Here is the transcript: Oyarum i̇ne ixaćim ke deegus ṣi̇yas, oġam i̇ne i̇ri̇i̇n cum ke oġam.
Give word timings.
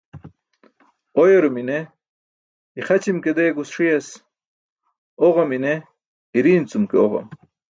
Oyarum 1.21 1.55
i̇ne 1.61 1.79
ixaćim 2.79 3.17
ke 3.23 3.31
deegus 3.37 3.69
ṣi̇yas, 3.75 4.07
oġam 5.25 5.51
i̇ne 5.57 5.73
i̇ri̇i̇n 6.37 6.65
cum 6.69 6.83
ke 6.89 6.97
oġam. 7.05 7.27